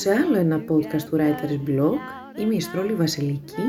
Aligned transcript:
σε 0.00 0.10
άλλο 0.10 0.36
ένα 0.36 0.64
podcast 0.68 1.02
του 1.02 1.16
Writers 1.16 1.68
Blog. 1.68 1.98
Είμαι 2.40 2.54
η 2.54 2.60
Στρόλη 2.60 2.94
Βασιλική 2.94 3.62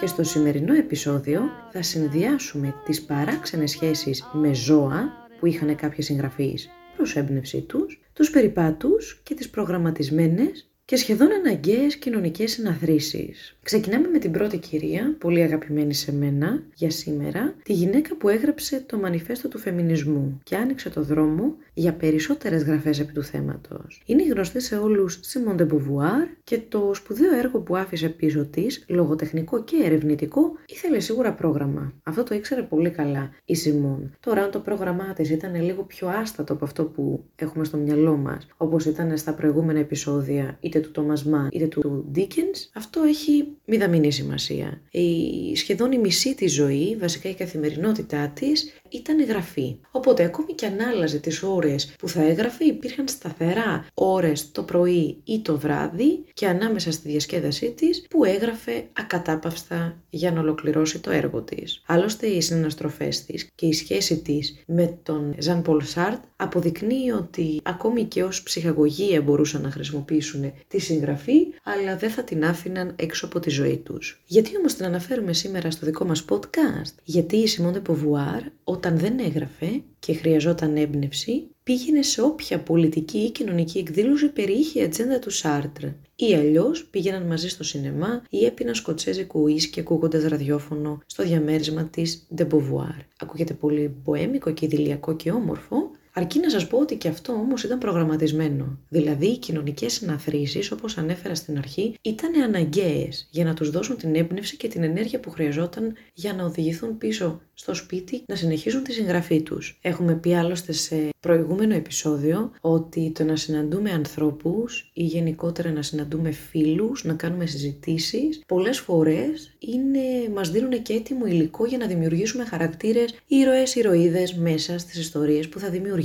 και 0.00 0.06
στο 0.06 0.22
σημερινό 0.22 0.74
επεισόδιο 0.74 1.40
θα 1.72 1.82
συνδυάσουμε 1.82 2.74
τις 2.84 3.02
παράξενες 3.02 3.70
σχέσεις 3.70 4.24
με 4.32 4.54
ζώα 4.54 5.12
που 5.38 5.46
είχαν 5.46 5.76
κάποιες 5.76 6.06
συγγραφείς 6.06 6.68
προς 6.96 7.16
έμπνευσή 7.16 7.60
τους, 7.60 8.00
τους 8.12 8.30
περιπάτους 8.30 9.20
και 9.22 9.34
τις 9.34 9.50
προγραμματισμένες 9.50 10.70
και 10.86 10.96
σχεδόν 10.96 11.28
αναγκαίες 11.32 11.96
κοινωνικές 11.96 12.50
συναθρήσεις. 12.52 13.56
Ξεκινάμε 13.62 14.08
με 14.08 14.18
την 14.18 14.30
πρώτη 14.30 14.58
κυρία, 14.58 15.16
πολύ 15.18 15.42
αγαπημένη 15.42 15.94
σε 15.94 16.12
μένα 16.12 16.62
για 16.74 16.90
σήμερα, 16.90 17.54
τη 17.62 17.72
γυναίκα 17.72 18.16
που 18.16 18.28
έγραψε 18.28 18.84
το 18.86 18.98
μανιφέστο 18.98 19.48
του 19.48 19.58
φεμινισμού 19.58 20.40
και 20.42 20.56
άνοιξε 20.56 20.90
το 20.90 21.02
δρόμο 21.02 21.54
για 21.74 21.92
περισσότερες 21.92 22.62
γραφές 22.62 23.00
επί 23.00 23.12
του 23.12 23.22
θέματος. 23.22 24.02
Είναι 24.06 24.22
γνωστή 24.22 24.60
σε 24.60 24.76
όλους 24.76 25.20
Simone 25.32 25.60
de 25.60 25.66
Beauvoir 25.66 26.26
και 26.44 26.60
το 26.68 26.90
σπουδαίο 26.94 27.36
έργο 27.36 27.60
που 27.60 27.76
άφησε 27.76 28.08
πίσω 28.08 28.44
της, 28.44 28.84
λογοτεχνικό 28.88 29.64
και 29.64 29.76
ερευνητικό, 29.84 30.52
ήθελε 30.66 31.00
σίγουρα 31.00 31.32
πρόγραμμα. 31.32 31.92
Αυτό 32.02 32.22
το 32.22 32.34
ήξερε 32.34 32.62
πολύ 32.62 32.90
καλά 32.90 33.30
η 33.44 33.54
Simone. 33.64 34.10
Τώρα 34.20 34.42
αν 34.42 34.50
το 34.50 34.60
πρόγραμμά 34.60 35.12
της 35.12 35.30
ήταν 35.30 35.62
λίγο 35.62 35.82
πιο 35.82 36.08
άστατο 36.08 36.52
από 36.52 36.64
αυτό 36.64 36.84
που 36.84 37.24
έχουμε 37.36 37.64
στο 37.64 37.76
μυαλό 37.76 38.16
μας, 38.16 38.46
όπως 38.56 38.84
ήταν 38.84 39.16
στα 39.16 39.34
προηγούμενα 39.34 39.78
επεισόδια 39.78 40.56
είτε 40.60 40.75
του 40.80 40.90
Thomas 40.96 41.34
Mann 41.34 41.48
είτε 41.52 41.66
του 41.66 42.12
Dickens, 42.16 42.68
αυτό 42.74 43.02
έχει 43.02 43.48
μηδαμινή 43.64 44.12
σημασία. 44.12 44.80
Η, 44.90 45.56
σχεδόν 45.56 45.92
η 45.92 45.98
μισή 45.98 46.34
της 46.34 46.52
ζωή, 46.52 46.96
βασικά 47.00 47.28
η 47.28 47.34
καθημερινότητά 47.34 48.28
της, 48.28 48.72
ήταν 48.88 49.24
γραφή. 49.24 49.76
Οπότε 49.90 50.24
ακόμη 50.24 50.52
και 50.52 50.66
αν 50.66 50.80
άλλαζε 50.80 51.18
τις 51.18 51.42
ώρες 51.42 51.94
που 51.98 52.08
θα 52.08 52.22
έγραφε 52.22 52.64
υπήρχαν 52.64 53.08
σταθερά 53.08 53.86
ώρες 53.94 54.50
το 54.52 54.62
πρωί 54.62 55.20
ή 55.24 55.40
το 55.40 55.58
βράδυ 55.58 56.24
και 56.32 56.46
ανάμεσα 56.46 56.92
στη 56.92 57.08
διασκέδασή 57.08 57.70
της 57.70 58.06
που 58.10 58.24
έγραφε 58.24 58.86
ακατάπαυστα 58.92 60.02
για 60.10 60.32
να 60.32 60.40
ολοκληρώσει 60.40 60.98
το 60.98 61.10
έργο 61.10 61.42
της. 61.42 61.82
Άλλωστε 61.86 62.26
οι 62.26 62.40
συναναστροφές 62.40 63.24
της 63.24 63.50
και 63.54 63.66
η 63.66 63.72
σχέση 63.72 64.22
της 64.22 64.62
με 64.66 64.98
τον 65.02 65.34
Ζαν 65.38 65.62
Πολ 65.62 65.82
Σάρτ 65.82 66.22
αποδεικνύει 66.36 67.10
ότι 67.10 67.60
ακόμη 67.62 68.04
και 68.04 68.22
ως 68.22 68.42
ψυχαγωγία 68.42 69.22
μπορούσαν 69.22 69.62
να 69.62 69.70
χρησιμοποιήσουν 69.70 70.52
τη 70.68 70.78
συγγραφή 70.78 71.46
αλλά 71.62 71.96
δεν 71.96 72.10
θα 72.10 72.22
την 72.22 72.44
άφηναν 72.44 72.92
έξω 72.96 73.26
από 73.26 73.40
τη 73.40 73.50
ζωή 73.50 73.76
τους. 73.76 74.22
Γιατί 74.26 74.56
όμως 74.56 74.74
την 74.74 74.84
αναφέρουμε 74.84 75.32
σήμερα 75.32 75.70
στο 75.70 75.86
δικό 75.86 76.04
μας 76.04 76.24
podcast? 76.28 76.94
Γιατί 77.04 77.36
η 77.36 77.46
Σιμόντε 77.46 77.80
Ποβουάρ 77.80 78.42
όταν 78.64 78.85
δεν 78.94 79.18
έγραφε 79.18 79.82
και 79.98 80.14
χρειαζόταν 80.14 80.76
έμπνευση, 80.76 81.48
πήγαινε 81.62 82.02
σε 82.02 82.22
όποια 82.22 82.60
πολιτική 82.60 83.18
ή 83.18 83.30
κοινωνική 83.30 83.78
εκδήλωση 83.78 84.28
περιείχε 84.28 84.80
η 84.80 84.82
ατζέντα 84.82 85.18
του 85.18 85.30
Σάρτρ. 85.30 85.84
Ή 86.16 86.34
αλλιώς 86.34 86.84
πήγαιναν 86.84 87.22
μαζί 87.22 87.48
στο 87.48 87.64
σινεμά 87.64 88.22
ή 88.30 88.44
έπιναν 88.44 88.74
σκοτσέζικο 88.74 89.40
ουίσκι 89.40 89.80
ακούγοντας 89.80 90.24
ραδιόφωνο 90.24 91.00
στο 91.06 91.22
διαμέρισμα 91.22 91.84
της 91.84 92.26
De 92.36 92.46
Beauvoir. 92.48 92.98
Ακούγεται 93.18 93.54
πολύ 93.54 93.96
μποέμικο 94.02 94.50
και 94.50 94.64
ιδηλιακό 94.64 95.16
και 95.16 95.30
όμορφο, 95.30 95.90
Αρκεί 96.18 96.40
να 96.40 96.50
σας 96.50 96.66
πω 96.66 96.78
ότι 96.78 96.96
και 96.96 97.08
αυτό 97.08 97.32
όμως 97.32 97.62
ήταν 97.64 97.78
προγραμματισμένο. 97.78 98.78
Δηλαδή 98.88 99.26
οι 99.26 99.38
κοινωνικές 99.38 99.92
συναθρήσεις 99.92 100.70
όπως 100.70 100.98
ανέφερα 100.98 101.34
στην 101.34 101.58
αρχή 101.58 101.94
ήταν 102.02 102.42
αναγκαίες 102.42 103.28
για 103.30 103.44
να 103.44 103.54
τους 103.54 103.70
δώσουν 103.70 103.96
την 103.96 104.14
έμπνευση 104.14 104.56
και 104.56 104.68
την 104.68 104.82
ενέργεια 104.82 105.20
που 105.20 105.30
χρειαζόταν 105.30 105.94
για 106.12 106.32
να 106.32 106.44
οδηγηθούν 106.44 106.98
πίσω 106.98 107.40
στο 107.54 107.74
σπίτι 107.74 108.22
να 108.26 108.34
συνεχίσουν 108.34 108.82
τη 108.82 108.92
συγγραφή 108.92 109.42
τους. 109.42 109.78
Έχουμε 109.82 110.14
πει 110.14 110.34
άλλωστε 110.34 110.72
σε 110.72 111.08
προηγούμενο 111.20 111.74
επεισόδιο 111.74 112.50
ότι 112.60 113.12
το 113.14 113.24
να 113.24 113.36
συναντούμε 113.36 113.90
ανθρώπους 113.90 114.90
ή 114.94 115.02
γενικότερα 115.02 115.70
να 115.70 115.82
συναντούμε 115.82 116.30
φίλους, 116.30 117.04
να 117.04 117.14
κάνουμε 117.14 117.46
συζητήσεις, 117.46 118.42
πολλές 118.46 118.78
φορές 118.78 119.56
είναι, 119.58 120.32
μας 120.34 120.50
δίνουν 120.50 120.82
και 120.82 120.92
έτοιμο 120.92 121.26
υλικό 121.26 121.66
για 121.66 121.78
να 121.78 121.86
δημιουργήσουμε 121.86 122.44
χαρακτήρες 122.44 123.14
ήρωες, 123.26 123.74
ηρωίδες 123.74 124.34
μέσα 124.34 124.78
στις 124.78 124.98
ιστορίες 124.98 125.48
που 125.48 125.58
θα 125.58 125.68
δημιουργήσουμε. 125.68 126.04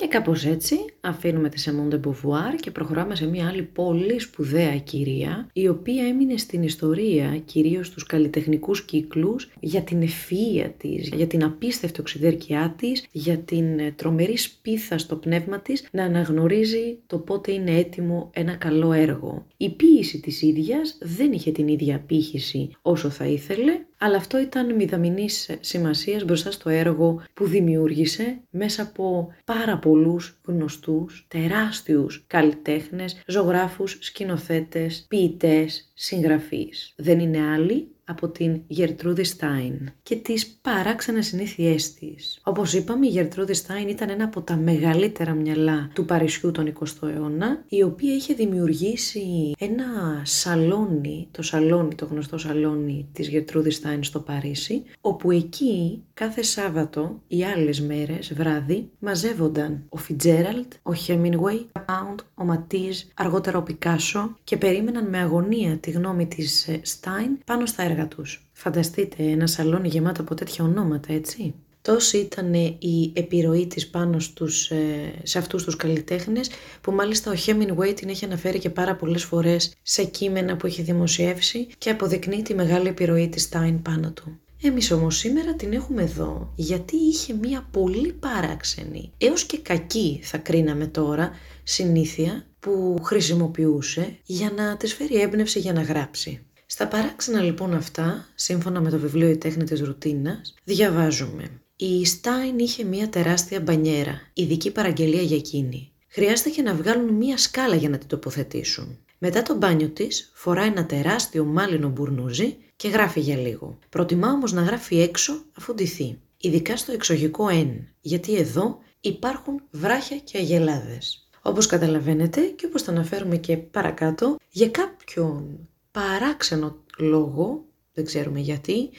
Και 0.00 0.06
κάπως 0.06 0.44
έτσι 0.44 0.76
αφήνουμε 1.00 1.48
τη 1.48 1.60
Σεμόν 1.60 2.00
Beauvoir 2.04 2.60
και 2.60 2.70
προχωράμε 2.70 3.14
σε 3.14 3.26
μια 3.26 3.48
άλλη 3.48 3.62
πολύ 3.62 4.20
σπουδαία 4.20 4.78
κυρία 4.78 5.48
η 5.52 5.68
οποία 5.68 6.06
έμεινε 6.06 6.36
στην 6.36 6.62
ιστορία 6.62 7.38
κυρίως 7.44 7.86
στους 7.86 8.06
καλλιτεχνικούς 8.06 8.84
κύκλους 8.84 9.50
για 9.60 9.82
την 9.82 10.02
ευφυΐα 10.02 10.70
της, 10.76 11.08
για 11.14 11.26
την 11.26 11.44
απίστευτη 11.44 12.00
οξυδέρκειά 12.00 12.74
της, 12.78 13.06
για 13.12 13.38
την 13.38 13.78
ε, 13.78 13.92
τρομερή 13.96 14.36
σπίθα 14.36 14.98
στο 14.98 15.16
πνεύμα 15.16 15.60
της 15.60 15.88
να 15.90 16.04
αναγνωρίζει 16.04 16.98
το 17.06 17.18
πότε 17.18 17.52
είναι 17.52 17.76
έτοιμο 17.76 18.30
ένα 18.34 18.54
καλό 18.54 18.92
έργο. 18.92 19.46
Η 19.56 19.70
ποίηση 19.70 20.20
της 20.20 20.42
ίδιας 20.42 20.98
δεν 21.00 21.32
είχε 21.32 21.52
την 21.52 21.68
ίδια 21.68 21.96
απήχηση 21.96 22.70
όσο 22.82 23.10
θα 23.10 23.26
ήθελε 23.26 23.72
αλλά 23.98 24.16
αυτό 24.16 24.38
ήταν 24.38 24.74
μηδαμινής 24.74 25.50
σημασίας 25.60 26.24
μπροστά 26.24 26.50
στο 26.50 26.68
έργο 26.68 27.22
που 27.34 27.46
δημιούργησε 27.46 28.40
μέσα 28.50 28.82
από 28.82 29.32
πάρα 29.44 29.78
πολλούς 29.78 30.40
γνωστούς, 30.44 31.26
τεράστιους 31.28 32.24
καλλιτέχνες, 32.26 33.22
ζωγράφους, 33.26 33.98
σκηνοθέτες, 34.00 35.06
ποιητές, 35.08 35.90
συγγραφείς. 35.94 36.92
Δεν 36.96 37.18
είναι 37.18 37.40
άλλοι 37.40 37.88
από 38.08 38.28
την 38.28 38.60
Γερτρούδη 38.66 39.24
Στάιν 39.24 39.90
και 40.02 40.16
τις 40.16 40.46
παράξενες 40.62 41.26
συνήθειές 41.26 41.94
της. 41.94 42.40
Όπως 42.42 42.72
είπαμε, 42.74 43.06
η 43.06 43.10
Γερτρούδη 43.10 43.54
Στάιν 43.54 43.88
ήταν 43.88 44.10
ένα 44.10 44.24
από 44.24 44.40
τα 44.42 44.56
μεγαλύτερα 44.56 45.32
μυαλά 45.32 45.90
του 45.94 46.04
Παρισιού 46.04 46.50
τον 46.50 46.72
20ο 46.80 47.08
αιώνα, 47.08 47.64
η 47.68 47.82
οποία 47.82 48.14
είχε 48.14 48.34
δημιουργήσει 48.34 49.52
ένα 49.58 49.84
σαλόνι, 50.24 51.28
το 51.30 51.42
σαλόνι, 51.42 51.94
το 51.94 52.04
γνωστό 52.04 52.38
σαλόνι 52.38 53.08
της 53.12 53.28
Γερτρούδης 53.28 53.74
Στάιν 53.74 54.04
στο 54.04 54.20
Παρίσι, 54.20 54.82
όπου 55.00 55.30
εκεί 55.30 56.02
κάθε 56.14 56.42
Σάββατο 56.42 57.22
ή 57.26 57.44
άλλες 57.44 57.80
μέρες, 57.80 58.34
βράδυ, 58.34 58.90
μαζεύονταν 58.98 59.84
ο 59.88 59.96
Φιτζέραλτ, 59.96 60.72
ο 60.82 60.94
Χέμινγουέι, 60.94 61.66
ο 61.72 61.80
Πάουντ, 61.86 62.18
ο 62.34 62.44
Ματίζ, 62.44 63.00
αργότερα 63.14 63.58
ο 63.58 63.62
Πικάσο 63.62 64.36
και 64.44 64.56
περίμεναν 64.56 65.08
με 65.08 65.18
αγωνία 65.18 65.76
τη 65.76 65.90
γνώμη 65.90 66.26
της 66.26 66.68
Στάιν 66.82 67.38
πάνω 67.44 67.66
στα 67.66 67.82
έργα 67.82 67.97
τους. 68.06 68.50
Φανταστείτε 68.52 69.22
ένα 69.22 69.46
σαλόνι 69.46 69.88
γεμάτο 69.88 70.22
από 70.22 70.34
τέτοια 70.34 70.64
ονόματα, 70.64 71.12
έτσι. 71.12 71.54
Τόση 71.82 72.18
ήταν 72.18 72.54
η 72.78 73.12
επιρροή 73.12 73.66
της 73.66 73.88
πάνω 73.88 74.18
στους, 74.18 74.70
ε, 74.70 75.12
σε 75.22 75.38
αυτούς 75.38 75.64
τους 75.64 75.76
καλλιτέχνες 75.76 76.50
που 76.80 76.92
μάλιστα 76.92 77.30
ο 77.30 77.34
Hemingway 77.46 77.94
την 77.94 78.08
έχει 78.08 78.24
αναφέρει 78.24 78.58
και 78.58 78.70
πάρα 78.70 78.96
πολλές 78.96 79.24
φορές 79.24 79.72
σε 79.82 80.04
κείμενα 80.04 80.56
που 80.56 80.66
έχει 80.66 80.82
δημοσιεύσει 80.82 81.66
και 81.78 81.90
αποδεικνύει 81.90 82.42
τη 82.42 82.54
μεγάλη 82.54 82.88
επιρροή 82.88 83.28
της 83.28 83.48
Stein 83.52 83.78
πάνω 83.82 84.12
του. 84.12 84.40
Εμείς 84.62 84.90
όμως 84.90 85.16
σήμερα 85.16 85.54
την 85.54 85.72
έχουμε 85.72 86.02
εδώ 86.02 86.52
γιατί 86.54 86.96
είχε 86.96 87.34
μία 87.34 87.68
πολύ 87.70 88.12
παράξενη, 88.12 89.12
έως 89.18 89.44
και 89.44 89.58
κακή 89.58 90.20
θα 90.22 90.38
κρίναμε 90.38 90.86
τώρα, 90.86 91.30
συνήθεια 91.62 92.46
που 92.60 92.96
χρησιμοποιούσε 93.02 94.18
για 94.24 94.50
να 94.50 94.76
της 94.76 94.94
φέρει 94.94 95.20
έμπνευση 95.20 95.58
για 95.58 95.72
να 95.72 95.82
γράψει. 95.82 96.42
Στα 96.78 96.88
παράξενα 96.88 97.42
λοιπόν 97.42 97.74
αυτά, 97.74 98.28
σύμφωνα 98.34 98.80
με 98.80 98.90
το 98.90 98.98
βιβλίο 98.98 99.28
«Η 99.28 99.36
τέχνη 99.36 99.64
της 99.64 99.80
ρουτίνας», 99.80 100.54
διαβάζουμε 100.64 101.60
«Η 101.76 102.04
Στάιν 102.04 102.58
είχε 102.58 102.84
μια 102.84 103.08
τεράστια 103.08 103.60
μπανιέρα, 103.60 104.20
ειδική 104.32 104.70
παραγγελία 104.70 105.22
για 105.22 105.36
εκείνη. 105.36 105.92
Χρειάστηκε 106.08 106.62
να 106.62 106.74
βγάλουν 106.74 107.14
μια 107.14 107.36
σκάλα 107.36 107.74
για 107.74 107.88
να 107.88 107.98
την 107.98 108.08
τοποθετήσουν. 108.08 108.98
Μετά 109.18 109.42
το 109.42 109.56
μπάνιο 109.56 109.88
της 109.88 110.30
φορά 110.34 110.62
ένα 110.62 110.86
τεράστιο 110.86 111.44
μάλινο 111.44 111.88
μπουρνούζι 111.88 112.56
και 112.76 112.88
γράφει 112.88 113.20
για 113.20 113.36
λίγο. 113.36 113.78
Προτιμά 113.88 114.32
όμως 114.32 114.52
να 114.52 114.62
γράφει 114.62 115.00
έξω 115.00 115.42
αφού 115.58 115.74
ντυθεί. 115.74 116.18
Ειδικά 116.36 116.76
στο 116.76 116.92
εξωγικό 116.92 117.48
«εν», 117.48 117.88
γιατί 118.00 118.36
εδώ 118.36 118.78
υπάρχουν 119.00 119.62
βράχια 119.70 120.18
και 120.18 120.38
αγελάδες. 120.38 121.28
Όπως 121.42 121.66
καταλαβαίνετε 121.66 122.40
και 122.40 122.66
όπως 122.66 122.82
θα 122.82 122.90
αναφέρουμε 122.90 123.36
και 123.36 123.56
παρακάτω, 123.56 124.36
για 124.50 124.68
κάποιον 124.68 125.68
παράξενο 125.98 126.76
λόγο, 126.98 127.64
δεν 127.92 128.04
ξέρουμε 128.04 128.40
γιατί, 128.40 128.90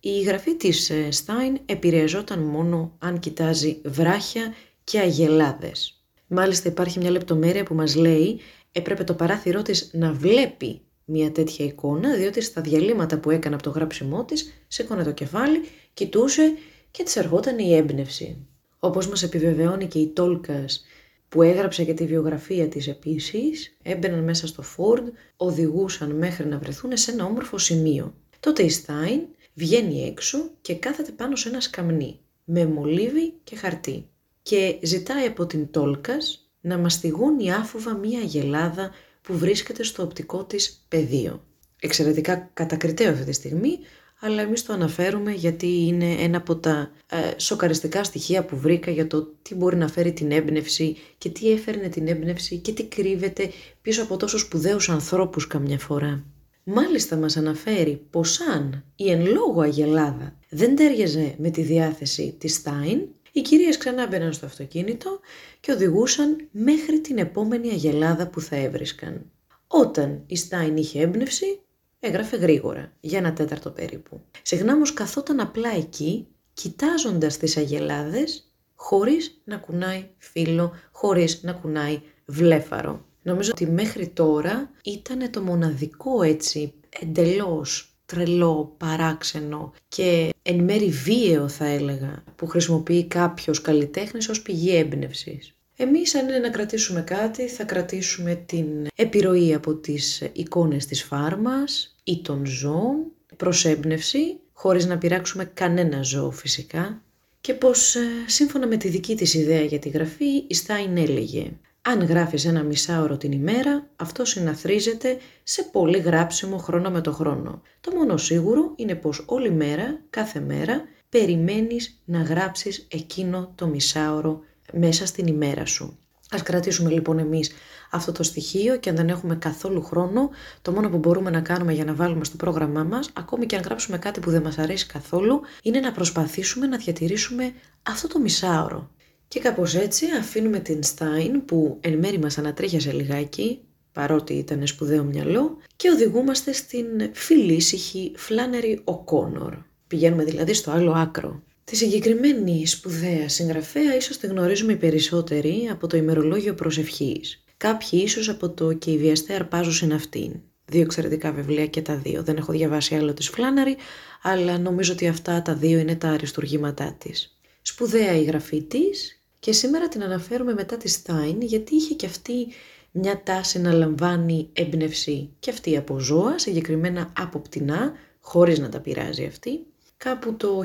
η 0.00 0.20
γραφή 0.20 0.56
της 0.56 0.92
Στάιν 1.10 1.54
ε, 1.54 1.60
επηρεαζόταν 1.66 2.38
μόνο 2.38 2.96
αν 2.98 3.18
κοιτάζει 3.18 3.80
βράχια 3.84 4.54
και 4.84 4.98
αγελάδες. 4.98 6.04
Μάλιστα 6.26 6.68
υπάρχει 6.68 6.98
μια 6.98 7.10
λεπτομέρεια 7.10 7.62
που 7.62 7.74
μας 7.74 7.94
λέει 7.94 8.40
έπρεπε 8.72 9.04
το 9.04 9.14
παράθυρό 9.14 9.62
της 9.62 9.90
να 9.92 10.12
βλέπει 10.12 10.80
μια 11.04 11.32
τέτοια 11.32 11.64
εικόνα, 11.64 12.14
διότι 12.14 12.40
στα 12.40 12.60
διαλύματα 12.60 13.18
που 13.18 13.30
έκανε 13.30 13.54
από 13.54 13.64
το 13.64 13.70
γράψιμό 13.70 14.24
της, 14.24 14.52
σήκωνε 14.68 15.04
το 15.04 15.12
κεφάλι, 15.12 15.60
κοιτούσε 15.94 16.52
και 16.90 17.02
της 17.02 17.16
ερχόταν 17.16 17.58
η 17.58 17.74
έμπνευση. 17.74 18.46
Όπως 18.78 19.08
μας 19.08 19.22
επιβεβαιώνει 19.22 19.86
και 19.86 19.98
η 19.98 20.08
Τόλκας 20.08 20.84
που 21.28 21.42
έγραψε 21.42 21.84
και 21.84 21.94
τη 21.94 22.06
βιογραφία 22.06 22.68
της 22.68 22.88
επίσης, 22.88 23.76
έμπαιναν 23.82 24.24
μέσα 24.24 24.46
στο 24.46 24.62
Φόρντ, 24.62 25.08
οδηγούσαν 25.36 26.10
μέχρι 26.10 26.46
να 26.46 26.58
βρεθούν 26.58 26.96
σε 26.96 27.10
ένα 27.10 27.24
όμορφο 27.24 27.58
σημείο. 27.58 28.14
Τότε 28.40 28.62
η 28.62 28.68
Στάιν 28.68 29.20
βγαίνει 29.54 30.06
έξω 30.06 30.50
και 30.60 30.74
κάθεται 30.74 31.12
πάνω 31.12 31.36
σε 31.36 31.48
ένα 31.48 31.60
σκαμνί, 31.60 32.20
με 32.44 32.66
μολύβι 32.66 33.34
και 33.44 33.56
χαρτί. 33.56 34.08
και 34.42 34.78
ζητάει 34.82 35.26
από 35.26 35.46
την 35.46 35.70
Τόλκας 35.70 36.50
να 36.60 36.78
μαστιγώνει 36.78 37.52
άφοβα 37.52 37.94
μία 37.94 38.18
αγελάδα 38.18 38.90
που 39.22 39.38
βρίσκεται 39.38 39.82
στο 39.82 40.02
οπτικό 40.02 40.44
της 40.44 40.84
πεδίο. 40.88 41.44
Εξαιρετικά 41.80 42.50
κατακριτέο 42.54 43.12
αυτή 43.12 43.24
τη 43.24 43.32
στιγμή, 43.32 43.78
αλλά 44.20 44.42
εμείς 44.42 44.62
το 44.62 44.72
αναφέρουμε 44.72 45.32
γιατί 45.32 45.86
είναι 45.86 46.12
ένα 46.12 46.36
από 46.36 46.56
τα 46.56 46.90
ε, 47.10 47.38
σοκαριστικά 47.38 48.04
στοιχεία 48.04 48.44
που 48.44 48.56
βρήκα 48.56 48.90
για 48.90 49.06
το 49.06 49.22
τι 49.42 49.54
μπορεί 49.54 49.76
να 49.76 49.88
φέρει 49.88 50.12
την 50.12 50.30
έμπνευση 50.32 50.96
και 51.18 51.28
τι 51.28 51.52
έφερνε 51.52 51.88
την 51.88 52.08
έμπνευση 52.08 52.56
και 52.56 52.72
τι 52.72 52.84
κρύβεται 52.84 53.50
πίσω 53.82 54.02
από 54.02 54.16
τόσο 54.16 54.38
σπουδαίους 54.38 54.88
ανθρώπους 54.88 55.46
καμιά 55.46 55.78
φορά. 55.78 56.24
Μάλιστα 56.64 57.16
μας 57.16 57.36
αναφέρει 57.36 58.06
πως 58.10 58.40
αν 58.40 58.84
η 58.96 59.10
εν 59.10 59.26
λόγω 59.26 59.60
αγελάδα 59.60 60.36
δεν 60.48 60.76
τέριαζε 60.76 61.34
με 61.38 61.50
τη 61.50 61.62
διάθεση 61.62 62.36
της 62.38 62.54
Στάιν, 62.54 63.00
οι 63.32 63.40
κυρίες 63.40 63.76
ξανά 63.76 64.06
μπαίναν 64.06 64.32
στο 64.32 64.46
αυτοκίνητο 64.46 65.20
και 65.60 65.72
οδηγούσαν 65.72 66.48
μέχρι 66.50 67.00
την 67.00 67.18
επόμενη 67.18 67.70
αγελάδα 67.70 68.28
που 68.28 68.40
θα 68.40 68.56
έβρισκαν. 68.56 69.30
Όταν 69.66 70.22
η 70.26 70.36
Στάιν 70.36 70.76
είχε 70.76 71.00
έμπνευση, 71.00 71.60
έγραφε 72.00 72.36
γρήγορα, 72.36 72.92
για 73.00 73.18
ένα 73.18 73.32
τέταρτο 73.32 73.70
περίπου. 73.70 74.20
Συχνά 74.42 74.74
όμως 74.74 74.92
καθόταν 74.92 75.40
απλά 75.40 75.70
εκεί, 75.76 76.26
κοιτάζοντας 76.52 77.36
τις 77.36 77.56
αγελάδες, 77.56 78.50
χωρίς 78.74 79.40
να 79.44 79.56
κουνάει 79.56 80.08
φύλλο, 80.18 80.72
χωρίς 80.92 81.42
να 81.42 81.52
κουνάει 81.52 82.00
βλέφαρο. 82.26 83.04
Νομίζω 83.22 83.50
ότι 83.52 83.66
μέχρι 83.66 84.08
τώρα 84.08 84.70
ήταν 84.84 85.30
το 85.30 85.40
μοναδικό 85.42 86.22
έτσι 86.22 86.74
εντελώς 87.00 87.96
τρελό, 88.06 88.74
παράξενο 88.76 89.72
και 89.88 90.34
εν 90.42 90.64
μέρη 90.64 90.88
βίαιο 90.88 91.48
θα 91.48 91.64
έλεγα 91.64 92.24
που 92.36 92.46
χρησιμοποιεί 92.46 93.04
κάποιος 93.04 93.60
καλλιτέχνης 93.60 94.28
ως 94.28 94.42
πηγή 94.42 94.76
έμπνευσης. 94.76 95.55
Εμείς 95.76 96.14
αν 96.14 96.28
είναι 96.28 96.38
να 96.38 96.50
κρατήσουμε 96.50 97.00
κάτι 97.02 97.48
θα 97.48 97.64
κρατήσουμε 97.64 98.34
την 98.46 98.66
επιρροή 98.94 99.54
από 99.54 99.74
τις 99.74 100.30
εικόνες 100.32 100.86
της 100.86 101.02
φάρμας 101.02 101.96
ή 102.04 102.20
των 102.22 102.46
ζώων 102.46 103.04
προς 103.36 103.64
έμπνευση 103.64 104.38
χωρίς 104.52 104.86
να 104.86 104.98
πειράξουμε 104.98 105.44
κανένα 105.44 106.02
ζώο 106.02 106.30
φυσικά 106.30 107.02
και 107.40 107.54
πως 107.54 107.94
ε, 107.94 108.00
σύμφωνα 108.26 108.66
με 108.66 108.76
τη 108.76 108.88
δική 108.88 109.16
της 109.16 109.34
ιδέα 109.34 109.62
για 109.62 109.78
τη 109.78 109.88
γραφή 109.88 110.44
η 110.46 110.54
Στάιν 110.54 110.96
έλεγε 110.96 111.52
αν 111.88 112.04
γράφεις 112.04 112.44
ένα 112.44 112.62
μισάωρο 112.62 113.16
την 113.16 113.32
ημέρα, 113.32 113.88
αυτό 113.96 114.24
συναθρίζεται 114.24 115.18
σε 115.42 115.62
πολύ 115.62 115.98
γράψιμο 115.98 116.56
χρόνο 116.56 116.90
με 116.90 117.00
το 117.00 117.12
χρόνο. 117.12 117.62
Το 117.80 117.90
μόνο 117.90 118.16
σίγουρο 118.16 118.72
είναι 118.76 118.94
πως 118.94 119.24
όλη 119.26 119.50
μέρα, 119.50 120.00
κάθε 120.10 120.40
μέρα, 120.40 120.84
περιμένεις 121.08 122.02
να 122.04 122.22
γράψεις 122.22 122.86
εκείνο 122.90 123.52
το 123.54 123.66
μισάωρο 123.66 124.40
μέσα 124.78 125.06
στην 125.06 125.26
ημέρα 125.26 125.66
σου. 125.66 125.98
Ας 126.30 126.42
κρατήσουμε 126.42 126.90
λοιπόν 126.90 127.18
εμείς 127.18 127.50
αυτό 127.90 128.12
το 128.12 128.22
στοιχείο 128.22 128.76
και 128.76 128.90
αν 128.90 128.96
δεν 128.96 129.08
έχουμε 129.08 129.36
καθόλου 129.36 129.82
χρόνο, 129.82 130.30
το 130.62 130.72
μόνο 130.72 130.88
που 130.88 130.98
μπορούμε 130.98 131.30
να 131.30 131.40
κάνουμε 131.40 131.72
για 131.72 131.84
να 131.84 131.94
βάλουμε 131.94 132.24
στο 132.24 132.36
πρόγραμμά 132.36 132.84
μας, 132.84 133.10
ακόμη 133.12 133.46
και 133.46 133.56
αν 133.56 133.62
γράψουμε 133.62 133.98
κάτι 133.98 134.20
που 134.20 134.30
δεν 134.30 134.42
μας 134.42 134.58
αρέσει 134.58 134.86
καθόλου, 134.86 135.40
είναι 135.62 135.80
να 135.80 135.92
προσπαθήσουμε 135.92 136.66
να 136.66 136.76
διατηρήσουμε 136.76 137.52
αυτό 137.82 138.08
το 138.08 138.18
μισάωρο. 138.18 138.90
Και 139.28 139.40
κάπως 139.40 139.74
έτσι 139.74 140.06
αφήνουμε 140.18 140.58
την 140.58 140.82
Στάιν 140.82 141.44
που 141.44 141.78
εν 141.80 141.98
μέρη 141.98 142.18
μας 142.18 142.38
ανατρίχιασε 142.38 142.92
λιγάκι, 142.92 143.60
παρότι 143.92 144.34
ήταν 144.34 144.66
σπουδαίο 144.66 145.04
μυαλό, 145.04 145.56
και 145.76 145.90
οδηγούμαστε 145.90 146.52
στην 146.52 146.86
φιλήσυχη 147.12 148.12
Φλάνερη 148.16 148.80
Οκόνορ. 148.84 149.56
Πηγαίνουμε 149.86 150.24
δηλαδή 150.24 150.54
στο 150.54 150.70
άλλο 150.70 150.92
άκρο. 150.92 151.42
Τη 151.70 151.76
συγκεκριμένη 151.76 152.66
σπουδαία 152.66 153.28
συγγραφέα 153.28 153.96
ίσως 153.96 154.18
τη 154.18 154.26
γνωρίζουμε 154.26 154.72
οι 154.72 154.76
περισσότεροι 154.76 155.68
από 155.72 155.86
το 155.86 155.96
ημερολόγιο 155.96 156.54
προσευχής. 156.54 157.44
Κάποιοι 157.56 158.00
ίσως 158.04 158.28
από 158.28 158.50
το 158.50 158.72
«Και 158.72 158.90
οι 158.90 158.98
βιαστέ 158.98 159.34
αρπάζουν 159.34 159.92
αυτήν». 159.92 160.40
Δύο 160.64 160.80
εξαιρετικά 160.80 161.32
βιβλία 161.32 161.66
και 161.66 161.82
τα 161.82 161.96
δύο. 161.96 162.22
Δεν 162.22 162.36
έχω 162.36 162.52
διαβάσει 162.52 162.94
άλλο 162.94 163.12
της 163.12 163.28
Φλάναρη, 163.28 163.76
αλλά 164.22 164.58
νομίζω 164.58 164.92
ότι 164.92 165.08
αυτά 165.08 165.42
τα 165.42 165.54
δύο 165.54 165.78
είναι 165.78 165.94
τα 165.96 166.08
αριστουργήματά 166.08 166.96
της. 166.98 167.38
Σπουδαία 167.62 168.16
η 168.16 168.24
γραφή 168.24 168.62
της 168.62 169.22
και 169.38 169.52
σήμερα 169.52 169.88
την 169.88 170.02
αναφέρουμε 170.02 170.54
μετά 170.54 170.76
τη 170.76 170.88
Στάιν 170.88 171.42
γιατί 171.42 171.74
είχε 171.74 171.94
και 171.94 172.06
αυτή 172.06 172.46
μια 172.90 173.22
τάση 173.22 173.60
να 173.60 173.72
λαμβάνει 173.72 174.48
έμπνευση 174.52 175.30
και 175.38 175.50
αυτή 175.50 175.76
από 175.76 175.98
ζώα, 175.98 176.38
συγκεκριμένα 176.38 177.12
από 177.18 177.38
πτηνά, 177.38 177.92
χωρίς 178.20 178.58
να 178.58 178.68
τα 178.68 178.80
πειράζει 178.80 179.24
αυτή. 179.24 179.66
Κάπου 179.96 180.34
το 180.36 180.62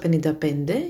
1955 0.00 0.40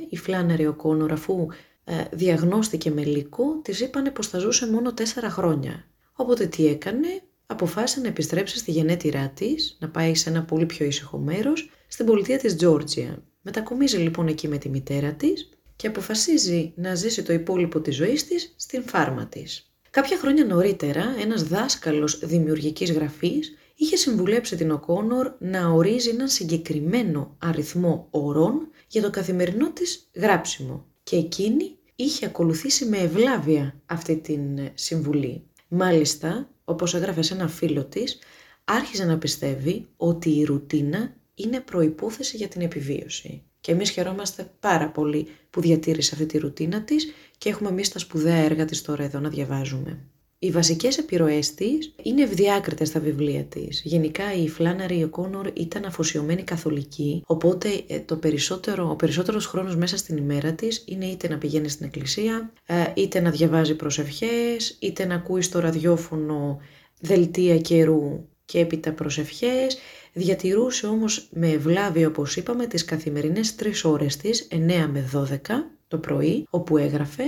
η 0.08 0.16
Φλάνερι 0.16 0.66
Οκόνορ 0.66 1.12
αφού 1.12 1.46
ε, 1.84 2.04
διαγνώστηκε 2.10 2.90
με 2.90 3.04
λύκο, 3.04 3.60
της 3.62 3.80
είπανε 3.80 4.10
πως 4.10 4.28
θα 4.28 4.38
ζούσε 4.38 4.70
μόνο 4.70 4.94
τέσσερα 4.94 5.30
χρόνια. 5.30 5.84
Οπότε 6.12 6.46
τι 6.46 6.66
έκανε, 6.66 7.22
αποφάσισε 7.46 8.00
να 8.00 8.08
επιστρέψει 8.08 8.58
στη 8.58 8.70
γενέτειρά 8.70 9.28
της, 9.28 9.76
να 9.80 9.88
πάει 9.88 10.14
σε 10.14 10.30
ένα 10.30 10.42
πολύ 10.42 10.66
πιο 10.66 10.86
ήσυχο 10.86 11.18
μέρος, 11.18 11.70
στην 11.88 12.06
πολιτεία 12.06 12.38
της 12.38 12.56
Τζόρτζια. 12.56 13.22
Μετακομίζει 13.42 13.96
λοιπόν 13.96 14.26
εκεί 14.26 14.48
με 14.48 14.58
τη 14.58 14.68
μητέρα 14.68 15.12
της 15.12 15.48
και 15.76 15.86
αποφασίζει 15.86 16.72
να 16.76 16.94
ζήσει 16.94 17.22
το 17.22 17.32
υπόλοιπο 17.32 17.80
της 17.80 17.96
ζωής 17.96 18.26
της 18.26 18.54
στην 18.56 18.82
φάρμα 18.82 19.26
της. 19.26 19.72
Κάποια 19.90 20.18
χρόνια 20.18 20.44
νωρίτερα, 20.44 21.04
ένας 21.20 21.42
δάσκαλος 21.42 22.18
δημιουργικής 22.18 22.92
γραφής 22.92 23.56
είχε 23.80 23.96
συμβουλέψει 23.96 24.56
την 24.56 24.70
Οκόνορ 24.70 25.32
να 25.38 25.68
ορίζει 25.68 26.08
έναν 26.08 26.28
συγκεκριμένο 26.28 27.36
αριθμό 27.38 28.06
ωρών 28.10 28.68
για 28.88 29.02
το 29.02 29.10
καθημερινό 29.10 29.72
της 29.72 30.10
γράψιμο 30.14 30.86
και 31.02 31.16
εκείνη 31.16 31.76
είχε 31.94 32.26
ακολουθήσει 32.26 32.84
με 32.84 32.98
ευλάβεια 32.98 33.80
αυτή 33.86 34.16
την 34.16 34.70
συμβουλή. 34.74 35.42
Μάλιστα, 35.68 36.50
όπως 36.64 36.94
έγραφε 36.94 37.22
σε 37.22 37.34
ένα 37.34 37.48
φίλο 37.48 37.84
της, 37.84 38.18
άρχιζε 38.64 39.04
να 39.04 39.18
πιστεύει 39.18 39.86
ότι 39.96 40.30
η 40.30 40.44
ρουτίνα 40.44 41.16
είναι 41.34 41.60
προϋπόθεση 41.60 42.36
για 42.36 42.48
την 42.48 42.60
επιβίωση. 42.60 43.42
Και 43.60 43.72
εμείς 43.72 43.90
χαιρόμαστε 43.90 44.50
πάρα 44.60 44.90
πολύ 44.90 45.28
που 45.50 45.60
διατήρησε 45.60 46.14
αυτή 46.14 46.26
τη 46.26 46.38
ρουτίνα 46.38 46.82
της 46.82 47.12
και 47.38 47.48
έχουμε 47.48 47.68
εμείς 47.68 47.88
τα 47.88 47.98
σπουδαία 47.98 48.36
έργα 48.36 48.64
της 48.64 48.82
τώρα 48.82 49.04
εδώ 49.04 49.18
να 49.18 49.28
διαβάζουμε. 49.28 50.04
Οι 50.40 50.50
βασικές 50.50 50.98
επιρροές 50.98 51.54
της 51.54 51.94
είναι 52.02 52.22
ευδιάκριτες 52.22 52.88
στα 52.88 53.00
βιβλία 53.00 53.44
της. 53.44 53.82
Γενικά 53.84 54.34
η 54.34 54.48
Φλάναρη 54.48 55.04
Οκόνορ 55.04 55.50
ήταν 55.54 55.84
αφοσιωμένη 55.84 56.42
καθολική, 56.42 57.22
οπότε 57.26 57.68
ε, 57.86 58.00
το 58.00 58.16
περισσότερο, 58.16 58.90
ο 58.90 58.96
περισσότερος 58.96 59.46
χρόνος 59.46 59.76
μέσα 59.76 59.96
στην 59.96 60.16
ημέρα 60.16 60.52
της 60.52 60.84
είναι 60.86 61.04
είτε 61.04 61.28
να 61.28 61.38
πηγαίνει 61.38 61.68
στην 61.68 61.86
εκκλησία, 61.86 62.52
ε, 62.66 62.84
είτε 62.94 63.20
να 63.20 63.30
διαβάζει 63.30 63.74
προσευχές, 63.74 64.76
είτε 64.80 65.06
να 65.06 65.14
ακούει 65.14 65.42
στο 65.42 65.60
ραδιόφωνο 65.60 66.58
δελτία 67.00 67.58
καιρού 67.58 68.28
και 68.44 68.58
έπειτα 68.58 68.92
προσευχές, 68.92 69.78
διατηρούσε 70.12 70.86
όμως 70.86 71.28
με 71.32 71.48
ευλάβη 71.48 72.04
όπως 72.04 72.36
είπαμε 72.36 72.66
τις 72.66 72.84
καθημερινές 72.84 73.54
τρεις 73.54 73.84
ώρες 73.84 74.16
της, 74.16 74.48
9 74.50 74.88
με 74.92 75.00
12 75.00 75.70
το 75.88 75.98
πρωί, 75.98 76.46
όπου 76.50 76.76
έγραφε. 76.76 77.24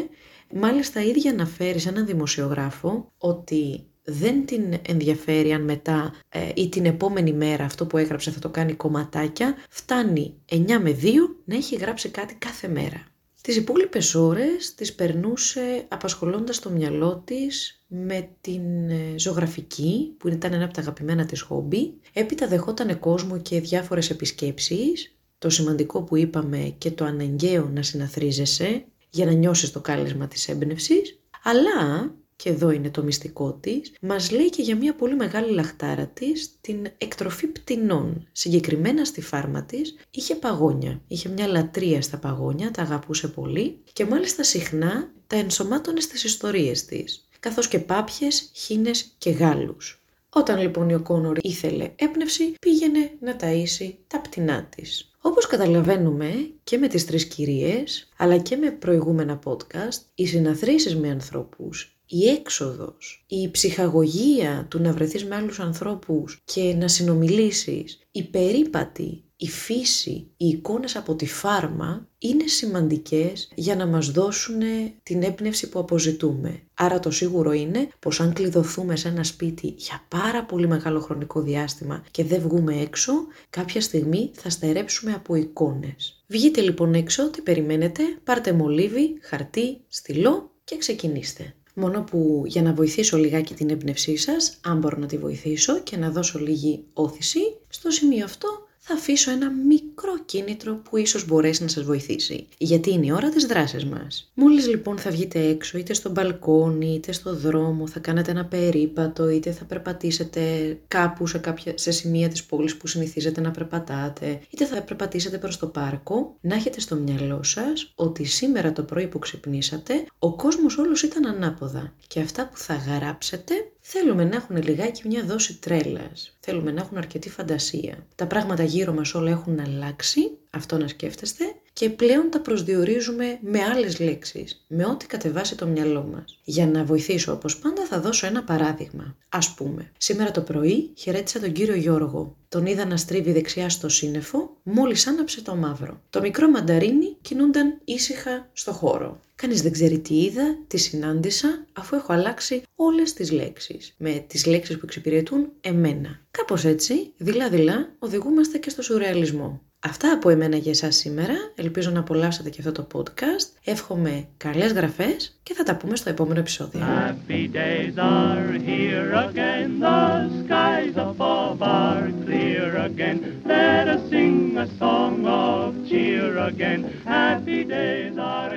Μάλιστα 0.54 1.02
ίδια 1.02 1.30
αναφέρει 1.30 1.78
σε 1.78 1.88
έναν 1.88 2.06
δημοσιογράφο 2.06 3.12
ότι 3.18 3.84
δεν 4.02 4.46
την 4.46 4.74
ενδιαφέρει 4.86 5.52
αν 5.52 5.62
μετά 5.62 6.14
ε, 6.28 6.48
ή 6.54 6.68
την 6.68 6.84
επόμενη 6.84 7.32
μέρα 7.32 7.64
αυτό 7.64 7.86
που 7.86 7.96
έγραψε 7.96 8.30
θα 8.30 8.38
το 8.38 8.48
κάνει 8.48 8.74
κομματάκια, 8.74 9.56
φτάνει 9.68 10.34
9 10.50 10.56
με 10.82 10.98
2 11.02 11.06
να 11.44 11.56
έχει 11.56 11.76
γράψει 11.76 12.08
κάτι 12.08 12.34
κάθε 12.34 12.68
μέρα. 12.68 13.04
Τις 13.42 13.56
υπόλοιπες 13.56 14.14
ώρες 14.14 14.74
τις 14.74 14.94
περνούσε 14.94 15.84
απασχολώντας 15.88 16.58
το 16.58 16.70
μυαλό 16.70 17.22
της 17.24 17.84
με 17.86 18.28
την 18.40 18.90
ε, 18.90 19.14
ζωγραφική 19.16 20.14
που 20.18 20.28
ήταν 20.28 20.52
ένα 20.52 20.64
από 20.64 20.74
τα 20.74 20.80
αγαπημένα 20.80 21.26
της 21.26 21.40
χόμπι. 21.40 21.94
Έπειτα 22.12 22.46
δεχόταν 22.46 22.98
κόσμο 22.98 23.38
και 23.38 23.60
διάφορες 23.60 24.10
επισκέψεις, 24.10 25.16
το 25.38 25.50
σημαντικό 25.50 26.02
που 26.02 26.16
είπαμε 26.16 26.74
και 26.78 26.90
το 26.90 27.04
αναγκαίο 27.04 27.70
να 27.74 27.82
συναθρίζεσαι 27.82 28.84
για 29.10 29.26
να 29.26 29.32
νιώσεις 29.32 29.72
το 29.72 29.80
κάλεσμα 29.80 30.28
της 30.28 30.48
έμπνευσης, 30.48 31.18
αλλά 31.42 32.14
και 32.36 32.48
εδώ 32.48 32.70
είναι 32.70 32.90
το 32.90 33.02
μυστικό 33.02 33.52
της, 33.52 33.92
μας 34.00 34.30
λέει 34.30 34.50
και 34.50 34.62
για 34.62 34.76
μια 34.76 34.94
πολύ 34.94 35.14
μεγάλη 35.14 35.52
λαχτάρα 35.52 36.06
της 36.06 36.50
την 36.60 36.86
εκτροφή 36.98 37.46
πτηνών. 37.46 38.28
Συγκεκριμένα 38.32 39.04
στη 39.04 39.20
φάρμα 39.20 39.62
της 39.62 39.94
είχε 40.10 40.34
παγόνια. 40.34 41.00
Είχε 41.06 41.28
μια 41.28 41.46
λατρεία 41.46 42.02
στα 42.02 42.16
παγόνια, 42.18 42.70
τα 42.70 42.82
αγαπούσε 42.82 43.28
πολύ 43.28 43.78
και 43.92 44.04
μάλιστα 44.04 44.42
συχνά 44.42 45.12
τα 45.26 45.36
ενσωμάτωνε 45.36 46.00
στις 46.00 46.24
ιστορίες 46.24 46.84
της, 46.84 47.28
καθώς 47.40 47.68
και 47.68 47.78
πάπιες, 47.78 48.50
χίνες 48.54 49.14
και 49.18 49.30
γάλους. 49.30 50.02
Όταν 50.30 50.60
λοιπόν 50.60 50.88
η 50.88 50.94
Οκόνορ 50.94 51.38
ήθελε 51.40 51.92
έπνευση, 51.96 52.54
πήγαινε 52.60 53.10
να 53.20 53.36
ταΐσει 53.40 53.94
τα 54.06 54.20
πτηνά 54.20 54.64
της. 54.76 55.09
Όπως 55.22 55.46
καταλαβαίνουμε 55.46 56.54
και 56.64 56.78
με 56.78 56.88
τις 56.88 57.06
τρεις 57.06 57.26
κυρίες, 57.26 58.08
αλλά 58.16 58.38
και 58.38 58.56
με 58.56 58.70
προηγούμενα 58.70 59.38
podcast, 59.44 60.00
οι 60.14 60.26
συναθρήσεις 60.26 60.96
με 60.96 61.10
ανθρώπους 61.10 61.99
η 62.12 62.28
έξοδος, 62.28 63.24
η 63.26 63.50
ψυχαγωγία 63.50 64.66
του 64.70 64.80
να 64.80 64.92
βρεθείς 64.92 65.24
με 65.24 65.34
άλλους 65.34 65.60
ανθρώπους 65.60 66.40
και 66.44 66.74
να 66.74 66.88
συνομιλήσεις, 66.88 67.98
η 68.10 68.22
περίπατη, 68.22 69.24
η 69.36 69.48
φύση, 69.48 70.10
οι 70.36 70.46
εικόνες 70.46 70.96
από 70.96 71.14
τη 71.14 71.26
φάρμα 71.26 72.08
είναι 72.18 72.46
σημαντικές 72.46 73.50
για 73.54 73.76
να 73.76 73.86
μας 73.86 74.10
δώσουν 74.10 74.60
την 75.02 75.22
έμπνευση 75.22 75.68
που 75.68 75.78
αποζητούμε. 75.78 76.62
Άρα 76.74 77.00
το 77.00 77.10
σίγουρο 77.10 77.52
είναι 77.52 77.88
πως 77.98 78.20
αν 78.20 78.32
κλειδωθούμε 78.32 78.96
σε 78.96 79.08
ένα 79.08 79.24
σπίτι 79.24 79.74
για 79.78 80.04
πάρα 80.08 80.44
πολύ 80.44 80.66
μεγάλο 80.66 81.00
χρονικό 81.00 81.40
διάστημα 81.42 82.04
και 82.10 82.24
δεν 82.24 82.40
βγούμε 82.40 82.80
έξω, 82.80 83.12
κάποια 83.50 83.80
στιγμή 83.80 84.30
θα 84.34 84.50
στερέψουμε 84.50 85.12
από 85.12 85.34
εικόνες. 85.34 86.24
Βγείτε 86.26 86.60
λοιπόν 86.60 86.94
έξω, 86.94 87.30
τι 87.30 87.40
περιμένετε, 87.40 88.02
πάρτε 88.24 88.52
μολύβι, 88.52 89.18
χαρτί, 89.20 89.80
στυλό 89.88 90.50
και 90.64 90.76
ξεκινήστε. 90.76 91.54
Μόνο 91.74 92.02
που 92.02 92.42
για 92.46 92.62
να 92.62 92.72
βοηθήσω 92.72 93.16
λιγάκι 93.16 93.54
την 93.54 93.70
έμπνευσή 93.70 94.16
σας, 94.16 94.58
αν 94.64 94.78
μπορώ 94.78 94.98
να 94.98 95.06
τη 95.06 95.18
βοηθήσω 95.18 95.80
και 95.80 95.96
να 95.96 96.10
δώσω 96.10 96.38
λίγη 96.38 96.84
όθηση, 96.92 97.40
στο 97.68 97.90
σημείο 97.90 98.24
αυτό 98.24 98.48
θα 98.82 98.94
αφήσω 98.94 99.30
ένα 99.30 99.50
μικρό 99.50 100.18
κίνητρο 100.24 100.74
που 100.74 100.96
ίσως 100.96 101.26
μπορέσει 101.26 101.62
να 101.62 101.68
σας 101.68 101.84
βοηθήσει. 101.84 102.46
Γιατί 102.58 102.92
είναι 102.92 103.06
η 103.06 103.12
ώρα 103.12 103.28
της 103.28 103.46
δράσης 103.46 103.84
μας. 103.84 104.30
Μόλις 104.34 104.68
λοιπόν 104.68 104.98
θα 104.98 105.10
βγείτε 105.10 105.40
έξω, 105.40 105.78
είτε 105.78 105.94
στο 105.94 106.10
μπαλκόνι, 106.10 106.94
είτε 106.94 107.12
στο 107.12 107.36
δρόμο, 107.36 107.86
θα 107.86 108.00
κάνετε 108.00 108.30
ένα 108.30 108.44
περίπατο, 108.44 109.28
είτε 109.28 109.50
θα 109.52 109.64
περπατήσετε 109.64 110.40
κάπου 110.88 111.26
σε, 111.26 111.38
κάποια, 111.38 111.72
σε 111.76 111.90
σημεία 111.90 112.28
της 112.28 112.44
πόλης 112.44 112.76
που 112.76 112.86
συνηθίζετε 112.86 113.40
να 113.40 113.50
περπατάτε, 113.50 114.40
είτε 114.50 114.64
θα 114.64 114.82
περπατήσετε 114.82 115.38
προς 115.38 115.58
το 115.58 115.66
πάρκο, 115.66 116.36
να 116.40 116.54
έχετε 116.54 116.80
στο 116.80 116.96
μυαλό 116.96 117.42
σας 117.42 117.92
ότι 117.94 118.24
σήμερα 118.24 118.72
το 118.72 118.82
πρωί 118.82 119.06
που 119.06 119.18
ξυπνήσατε, 119.18 120.04
ο 120.18 120.36
κόσμος 120.36 120.78
όλος 120.78 121.02
ήταν 121.02 121.26
ανάποδα. 121.26 121.92
Και 122.06 122.20
αυτά 122.20 122.48
που 122.48 122.56
θα 122.56 122.74
γράψετε 122.74 123.54
Θέλουμε 123.80 124.24
να 124.24 124.36
έχουν 124.36 124.62
λιγάκι 124.62 125.08
μια 125.08 125.24
δόση 125.24 125.58
τρέλας. 125.58 126.36
Θέλουμε 126.40 126.70
να 126.70 126.80
έχουν 126.80 126.96
αρκετή 126.96 127.30
φαντασία. 127.30 128.06
Τα 128.14 128.26
πράγματα 128.26 128.62
γύρω 128.62 128.92
μας 128.92 129.14
όλα 129.14 129.30
έχουν 129.30 129.60
αλλάξει, 129.60 130.38
αυτό 130.50 130.78
να 130.78 130.88
σκέφτεστε, 130.88 131.44
και 131.72 131.90
πλέον 131.90 132.30
τα 132.30 132.40
προσδιορίζουμε 132.40 133.38
με 133.40 133.62
άλλες 133.62 134.00
λέξεις, 134.00 134.64
με 134.68 134.86
ό,τι 134.86 135.06
κατεβάσει 135.06 135.56
το 135.56 135.66
μυαλό 135.66 136.02
μας. 136.12 136.40
Για 136.44 136.66
να 136.66 136.84
βοηθήσω 136.84 137.32
όπως 137.32 137.58
πάντα 137.58 137.86
θα 137.86 138.00
δώσω 138.00 138.26
ένα 138.26 138.44
παράδειγμα. 138.44 139.16
Ας 139.28 139.54
πούμε, 139.54 139.92
σήμερα 139.96 140.30
το 140.30 140.40
πρωί 140.40 140.90
χαιρέτησα 140.96 141.40
τον 141.40 141.52
κύριο 141.52 141.74
Γιώργο. 141.74 142.36
Τον 142.48 142.66
είδα 142.66 142.84
να 142.86 142.96
στρίβει 142.96 143.32
δεξιά 143.32 143.68
στο 143.68 143.88
σύννεφο, 143.88 144.56
μόλις 144.62 145.06
άναψε 145.06 145.42
το 145.42 145.56
μαύρο. 145.56 146.00
Το 146.10 146.20
μικρό 146.20 146.50
μανταρίνι 146.50 147.16
κινούνταν 147.20 147.80
ήσυχα 147.84 148.48
στο 148.52 148.72
χώρο. 148.72 149.20
Κανείς 149.34 149.62
δεν 149.62 149.72
ξέρει 149.72 149.98
τι 149.98 150.22
είδα, 150.22 150.58
τι 150.66 150.76
συνάντησα, 150.78 151.66
αφού 151.72 151.96
έχω 151.96 152.12
αλλάξει 152.12 152.62
όλες 152.74 153.12
τις 153.12 153.30
λέξεις. 153.30 153.94
Με 153.98 154.24
τις 154.26 154.46
λέξεις 154.46 154.74
που 154.76 154.84
εξυπηρετούν 154.84 155.52
εμένα. 155.60 156.20
Κάπως 156.30 156.64
έτσι, 156.64 157.12
δειλά-δειλά, 157.16 157.94
οδηγούμαστε 157.98 158.58
και 158.58 158.70
στο 158.70 158.82
σουρεαλισμό. 158.82 159.60
Αυτά 159.82 160.12
από 160.12 160.28
εμένα 160.28 160.56
για 160.56 160.70
εσάς 160.70 160.96
σήμερα. 160.96 161.34
Ελπίζω 161.54 161.90
να 161.90 162.00
απολαύσετε 162.00 162.50
και 162.50 162.60
αυτό 162.66 162.72
το 162.72 162.86
podcast. 162.94 163.48
Εύχομαι 163.64 164.26
καλές 164.36 164.72
γραφές 164.72 165.38
και 165.42 165.54
θα 165.54 165.62
τα 165.62 165.76
πούμε 165.76 165.96
στο 165.96 166.10
επόμενο 166.10 166.38
επεισόδιο. 166.40 166.80
Happy 166.80 167.48
days 167.52 167.96
are 167.96 168.52
here 168.68 169.12
again. 169.28 169.80
The 169.80 170.28
skies 170.42 170.96
above 170.96 171.62
are 171.62 172.10
clear 172.24 172.76
again. 172.88 173.18
Let 173.46 173.84
us 173.94 174.02
sing 174.10 174.58
a 174.58 174.66
song 174.78 175.26
of 175.26 175.74
cheer 175.88 176.38
again. 176.50 176.80
Happy 177.04 177.64
days 177.64 178.16
are 178.18 178.50